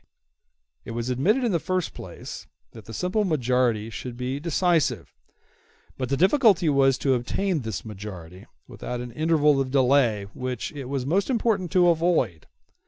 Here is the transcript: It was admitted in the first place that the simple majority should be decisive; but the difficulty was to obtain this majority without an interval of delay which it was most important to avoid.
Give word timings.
It 0.83 0.91
was 0.97 1.11
admitted 1.11 1.43
in 1.43 1.51
the 1.51 1.59
first 1.59 1.93
place 1.93 2.47
that 2.71 2.85
the 2.85 2.91
simple 2.91 3.23
majority 3.23 3.91
should 3.91 4.17
be 4.17 4.39
decisive; 4.39 5.13
but 5.95 6.09
the 6.09 6.17
difficulty 6.17 6.69
was 6.69 6.97
to 6.97 7.13
obtain 7.13 7.59
this 7.61 7.85
majority 7.85 8.47
without 8.67 8.99
an 8.99 9.11
interval 9.11 9.61
of 9.61 9.69
delay 9.69 10.23
which 10.33 10.71
it 10.71 10.85
was 10.85 11.05
most 11.05 11.29
important 11.29 11.69
to 11.73 11.89
avoid. 11.89 12.47